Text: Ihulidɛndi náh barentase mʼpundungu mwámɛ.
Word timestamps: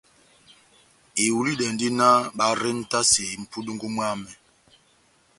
Ihulidɛndi 1.23 1.87
náh 1.99 2.19
barentase 2.37 3.23
mʼpundungu 3.41 3.87
mwámɛ. 3.95 4.31